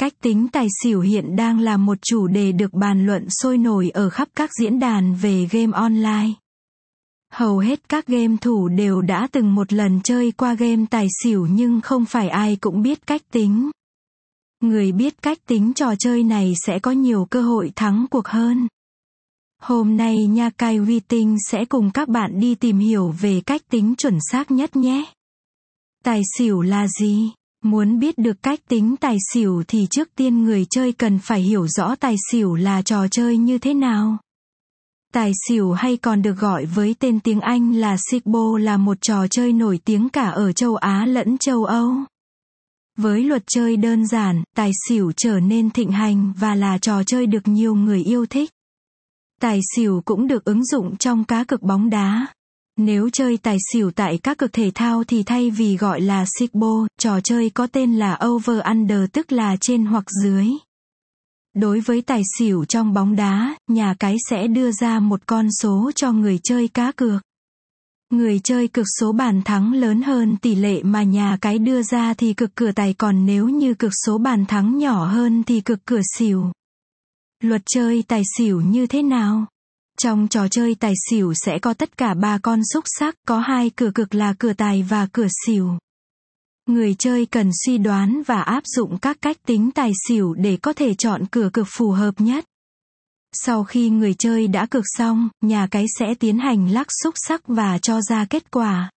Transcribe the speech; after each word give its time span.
Cách 0.00 0.14
tính 0.22 0.48
tài 0.52 0.66
xỉu 0.82 1.00
hiện 1.00 1.36
đang 1.36 1.60
là 1.60 1.76
một 1.76 1.98
chủ 2.02 2.26
đề 2.26 2.52
được 2.52 2.74
bàn 2.74 3.06
luận 3.06 3.26
sôi 3.30 3.58
nổi 3.58 3.90
ở 3.90 4.10
khắp 4.10 4.28
các 4.34 4.50
diễn 4.60 4.78
đàn 4.78 5.14
về 5.14 5.46
game 5.50 5.72
online. 5.72 6.28
Hầu 7.32 7.58
hết 7.58 7.88
các 7.88 8.06
game 8.06 8.36
thủ 8.40 8.68
đều 8.68 9.00
đã 9.00 9.28
từng 9.32 9.54
một 9.54 9.72
lần 9.72 10.00
chơi 10.04 10.32
qua 10.32 10.54
game 10.54 10.84
tài 10.90 11.06
xỉu 11.22 11.46
nhưng 11.50 11.80
không 11.80 12.04
phải 12.04 12.28
ai 12.28 12.56
cũng 12.60 12.82
biết 12.82 13.06
cách 13.06 13.22
tính. 13.30 13.70
Người 14.60 14.92
biết 14.92 15.22
cách 15.22 15.38
tính 15.46 15.72
trò 15.74 15.94
chơi 15.98 16.22
này 16.22 16.54
sẽ 16.66 16.78
có 16.78 16.90
nhiều 16.90 17.26
cơ 17.30 17.42
hội 17.42 17.72
thắng 17.76 18.06
cuộc 18.10 18.28
hơn. 18.28 18.68
Hôm 19.62 19.96
nay 19.96 20.26
Nha 20.26 20.50
Cai 20.50 20.80
vi 20.80 21.00
Tinh 21.00 21.36
sẽ 21.48 21.64
cùng 21.64 21.90
các 21.90 22.08
bạn 22.08 22.40
đi 22.40 22.54
tìm 22.54 22.78
hiểu 22.78 23.14
về 23.20 23.40
cách 23.46 23.62
tính 23.70 23.94
chuẩn 23.98 24.18
xác 24.30 24.50
nhất 24.50 24.76
nhé. 24.76 25.04
Tài 26.04 26.22
xỉu 26.38 26.60
là 26.60 26.86
gì? 26.88 27.30
Muốn 27.64 27.98
biết 27.98 28.18
được 28.18 28.42
cách 28.42 28.60
tính 28.68 28.96
tài 29.00 29.16
xỉu 29.32 29.62
thì 29.68 29.86
trước 29.90 30.08
tiên 30.14 30.44
người 30.44 30.66
chơi 30.70 30.92
cần 30.92 31.18
phải 31.18 31.40
hiểu 31.40 31.66
rõ 31.68 31.94
tài 31.94 32.16
xỉu 32.30 32.54
là 32.54 32.82
trò 32.82 33.08
chơi 33.08 33.36
như 33.36 33.58
thế 33.58 33.74
nào. 33.74 34.18
Tài 35.12 35.32
xỉu 35.48 35.72
hay 35.72 35.96
còn 35.96 36.22
được 36.22 36.38
gọi 36.38 36.66
với 36.66 36.94
tên 36.98 37.20
tiếng 37.20 37.40
Anh 37.40 37.72
là 37.72 37.96
Sigbo 38.10 38.58
là 38.58 38.76
một 38.76 38.98
trò 39.00 39.26
chơi 39.26 39.52
nổi 39.52 39.80
tiếng 39.84 40.08
cả 40.08 40.28
ở 40.28 40.52
châu 40.52 40.76
Á 40.76 41.04
lẫn 41.06 41.38
châu 41.38 41.64
Âu. 41.64 41.94
Với 42.96 43.24
luật 43.24 43.42
chơi 43.46 43.76
đơn 43.76 44.06
giản, 44.06 44.42
tài 44.56 44.70
xỉu 44.88 45.12
trở 45.16 45.40
nên 45.40 45.70
thịnh 45.70 45.92
hành 45.92 46.32
và 46.36 46.54
là 46.54 46.78
trò 46.78 47.02
chơi 47.04 47.26
được 47.26 47.48
nhiều 47.48 47.74
người 47.74 48.02
yêu 48.02 48.26
thích. 48.26 48.50
Tài 49.40 49.60
xỉu 49.76 50.02
cũng 50.04 50.26
được 50.26 50.44
ứng 50.44 50.64
dụng 50.64 50.96
trong 50.96 51.24
cá 51.24 51.44
cực 51.44 51.62
bóng 51.62 51.90
đá. 51.90 52.26
Nếu 52.82 53.10
chơi 53.12 53.36
tài 53.36 53.56
xỉu 53.72 53.90
tại 53.90 54.18
các 54.22 54.38
cực 54.38 54.52
thể 54.52 54.70
thao 54.74 55.04
thì 55.04 55.22
thay 55.22 55.50
vì 55.50 55.76
gọi 55.76 56.00
là 56.00 56.24
Sigbo, 56.38 56.86
trò 56.98 57.20
chơi 57.20 57.50
có 57.50 57.66
tên 57.66 57.96
là 57.96 58.18
Over 58.26 58.58
Under 58.64 59.00
tức 59.12 59.32
là 59.32 59.56
trên 59.60 59.84
hoặc 59.84 60.04
dưới. 60.22 60.46
Đối 61.54 61.80
với 61.80 62.02
tài 62.02 62.22
xỉu 62.38 62.64
trong 62.64 62.94
bóng 62.94 63.16
đá, 63.16 63.54
nhà 63.68 63.94
cái 63.98 64.16
sẽ 64.30 64.46
đưa 64.46 64.72
ra 64.72 65.00
một 65.00 65.20
con 65.26 65.48
số 65.60 65.90
cho 65.94 66.12
người 66.12 66.38
chơi 66.42 66.68
cá 66.68 66.92
cược. 66.92 67.22
Người 68.10 68.40
chơi 68.44 68.68
cực 68.68 68.86
số 69.00 69.12
bàn 69.12 69.42
thắng 69.44 69.72
lớn 69.72 70.02
hơn 70.02 70.36
tỷ 70.36 70.54
lệ 70.54 70.82
mà 70.82 71.02
nhà 71.02 71.38
cái 71.40 71.58
đưa 71.58 71.82
ra 71.82 72.14
thì 72.14 72.34
cực 72.34 72.54
cửa 72.54 72.72
tài 72.72 72.94
còn 72.94 73.26
nếu 73.26 73.48
như 73.48 73.74
cực 73.74 73.92
số 74.06 74.18
bàn 74.18 74.46
thắng 74.46 74.78
nhỏ 74.78 75.04
hơn 75.04 75.42
thì 75.42 75.60
cực 75.60 75.84
cửa 75.84 76.02
xỉu. 76.16 76.52
Luật 77.42 77.62
chơi 77.66 78.04
tài 78.08 78.22
xỉu 78.36 78.60
như 78.60 78.86
thế 78.86 79.02
nào? 79.02 79.46
Trong 80.02 80.28
trò 80.28 80.48
chơi 80.48 80.74
tài 80.74 80.94
xỉu 81.10 81.34
sẽ 81.34 81.58
có 81.58 81.74
tất 81.74 81.96
cả 81.96 82.14
ba 82.14 82.38
con 82.38 82.60
xúc 82.72 82.84
sắc, 82.86 83.14
có 83.26 83.38
hai 83.38 83.70
cửa 83.70 83.90
cực 83.94 84.14
là 84.14 84.34
cửa 84.38 84.52
tài 84.52 84.82
và 84.82 85.08
cửa 85.12 85.26
xỉu. 85.46 85.78
Người 86.66 86.94
chơi 86.94 87.26
cần 87.26 87.50
suy 87.64 87.78
đoán 87.78 88.22
và 88.26 88.42
áp 88.42 88.62
dụng 88.66 88.98
các 88.98 89.16
cách 89.20 89.36
tính 89.46 89.70
tài 89.74 89.92
xỉu 90.08 90.34
để 90.34 90.58
có 90.62 90.72
thể 90.72 90.94
chọn 90.94 91.26
cửa 91.30 91.50
cực 91.52 91.66
phù 91.70 91.90
hợp 91.90 92.14
nhất. 92.18 92.44
Sau 93.32 93.64
khi 93.64 93.90
người 93.90 94.14
chơi 94.14 94.48
đã 94.48 94.66
cực 94.66 94.84
xong, 94.86 95.28
nhà 95.40 95.66
cái 95.70 95.86
sẽ 95.98 96.14
tiến 96.14 96.38
hành 96.38 96.72
lắc 96.72 96.86
xúc 97.02 97.14
sắc 97.16 97.40
và 97.46 97.78
cho 97.78 98.00
ra 98.00 98.26
kết 98.30 98.50
quả. 98.50 98.90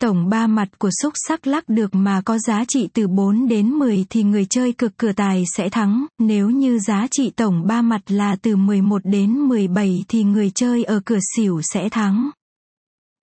Tổng 0.00 0.28
ba 0.28 0.46
mặt 0.46 0.68
của 0.78 0.90
xúc 1.02 1.12
sắc 1.28 1.46
lắc 1.46 1.68
được 1.68 1.94
mà 1.94 2.20
có 2.24 2.38
giá 2.38 2.64
trị 2.68 2.88
từ 2.92 3.08
4 3.08 3.48
đến 3.48 3.70
10 3.70 4.06
thì 4.10 4.22
người 4.22 4.46
chơi 4.50 4.72
cực 4.72 4.92
cửa 4.96 5.12
tài 5.12 5.44
sẽ 5.56 5.68
thắng, 5.68 6.06
nếu 6.18 6.50
như 6.50 6.78
giá 6.78 7.06
trị 7.10 7.30
tổng 7.36 7.66
ba 7.66 7.82
mặt 7.82 8.00
là 8.06 8.36
từ 8.42 8.56
11 8.56 9.02
đến 9.04 9.38
17 9.38 10.04
thì 10.08 10.22
người 10.22 10.50
chơi 10.54 10.84
ở 10.84 11.00
cửa 11.04 11.18
xỉu 11.36 11.60
sẽ 11.62 11.88
thắng. 11.88 12.30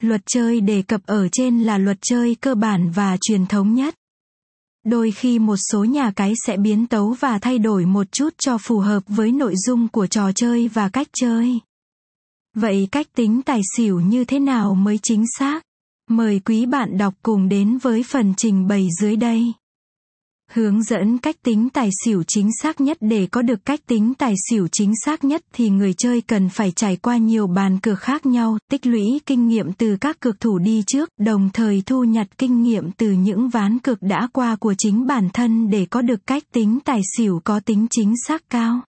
Luật 0.04 0.22
chơi 0.26 0.62
đề 0.62 0.82
cập 0.82 1.02
ở 1.06 1.28
trên 1.32 1.60
là 1.60 1.78
luật 1.78 1.98
chơi 2.02 2.36
cơ 2.36 2.56
bản 2.56 2.92
và 2.92 3.18
truyền 3.22 3.46
thống 3.46 3.74
nhất. 3.74 3.96
Đôi 4.86 5.12
khi 5.12 5.40
một 5.40 5.58
số 5.72 5.84
nhà 5.84 6.12
cái 6.16 6.34
sẽ 6.46 6.58
biến 6.58 6.88
tấu 6.88 7.16
và 7.20 7.40
thay 7.40 7.60
đổi 7.60 7.86
một 7.86 8.12
chút 8.12 8.30
cho 8.38 8.58
phù 8.58 8.80
hợp 8.80 9.04
với 9.08 9.32
nội 9.32 9.54
dung 9.56 9.88
của 9.88 10.08
trò 10.08 10.32
chơi 10.32 10.68
và 10.68 10.90
cách 10.90 11.08
chơi. 11.14 11.60
Vậy 12.56 12.88
cách 12.92 13.08
tính 13.16 13.42
tài 13.42 13.62
xỉu 13.78 14.00
như 14.00 14.26
thế 14.26 14.40
nào 14.40 14.76
mới 14.76 15.00
chính 15.04 15.26
xác? 15.40 15.67
Mời 16.10 16.42
quý 16.46 16.66
bạn 16.66 16.98
đọc 16.98 17.14
cùng 17.24 17.50
đến 17.50 17.78
với 17.78 18.04
phần 18.04 18.34
trình 18.38 18.68
bày 18.68 18.88
dưới 19.02 19.16
đây. 19.16 19.54
Hướng 20.52 20.84
dẫn 20.84 21.18
cách 21.18 21.36
tính 21.44 21.70
tài 21.74 21.90
xỉu 22.06 22.24
chính 22.28 22.50
xác 22.62 22.82
nhất 22.82 22.98
để 23.02 23.28
có 23.32 23.42
được 23.42 23.66
cách 23.66 23.80
tính 23.88 24.14
tài 24.18 24.34
xỉu 24.50 24.68
chính 24.72 24.94
xác 25.06 25.24
nhất 25.24 25.46
thì 25.54 25.70
người 25.70 25.94
chơi 25.94 26.22
cần 26.22 26.50
phải 26.50 26.72
trải 26.72 26.96
qua 26.96 27.18
nhiều 27.18 27.48
bàn 27.48 27.80
cược 27.80 28.00
khác 28.00 28.26
nhau, 28.26 28.58
tích 28.72 28.86
lũy 28.86 29.22
kinh 29.26 29.48
nghiệm 29.48 29.74
từ 29.74 29.98
các 30.02 30.20
cược 30.20 30.40
thủ 30.40 30.60
đi 30.60 30.84
trước, 30.88 31.10
đồng 31.20 31.50
thời 31.54 31.84
thu 31.86 32.04
nhặt 32.04 32.28
kinh 32.38 32.62
nghiệm 32.64 32.92
từ 32.92 33.12
những 33.12 33.50
ván 33.50 33.80
cược 33.80 34.02
đã 34.02 34.28
qua 34.34 34.56
của 34.56 34.74
chính 34.78 35.08
bản 35.08 35.30
thân 35.34 35.70
để 35.70 35.86
có 35.86 36.02
được 36.02 36.28
cách 36.28 36.44
tính 36.54 36.80
tài 36.86 37.02
xỉu 37.18 37.42
có 37.44 37.60
tính 37.60 37.88
chính 37.90 38.14
xác 38.28 38.50
cao. 38.50 38.82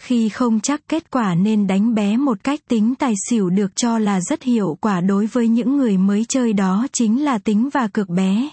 Khi 0.00 0.28
không 0.28 0.60
chắc 0.60 0.80
kết 0.88 1.10
quả 1.10 1.34
nên 1.34 1.66
đánh 1.66 1.94
bé 1.94 2.16
một 2.16 2.44
cách 2.44 2.60
tính 2.68 2.94
tài 2.94 3.14
xỉu 3.30 3.50
được 3.50 3.76
cho 3.76 3.98
là 3.98 4.20
rất 4.20 4.42
hiệu 4.42 4.78
quả 4.80 5.00
đối 5.00 5.26
với 5.26 5.48
những 5.48 5.76
người 5.76 5.98
mới 5.98 6.24
chơi 6.28 6.52
đó 6.52 6.86
chính 6.92 7.24
là 7.24 7.38
tính 7.38 7.68
và 7.72 7.88
cược 7.92 8.08
bé. 8.08 8.50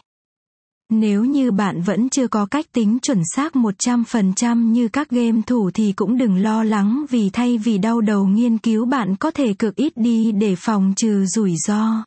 Nếu 0.89 1.25
như 1.25 1.51
bạn 1.51 1.81
vẫn 1.81 2.09
chưa 2.09 2.27
có 2.27 2.45
cách 2.45 2.65
tính 2.73 2.97
chuẩn 3.01 3.21
xác 3.35 3.53
100% 3.53 4.71
như 4.71 4.87
các 4.87 5.09
game 5.09 5.41
thủ 5.47 5.71
thì 5.73 5.91
cũng 5.91 6.17
đừng 6.17 6.37
lo 6.37 6.63
lắng 6.63 7.05
vì 7.09 7.29
thay 7.29 7.57
vì 7.57 7.77
đau 7.77 8.01
đầu 8.01 8.25
nghiên 8.27 8.57
cứu 8.57 8.85
bạn 8.85 9.15
có 9.15 9.31
thể 9.31 9.53
cược 9.53 9.75
ít 9.75 9.93
đi 9.95 10.31
để 10.31 10.55
phòng 10.57 10.93
trừ 10.95 11.25
rủi 11.25 11.55
ro. 11.67 12.03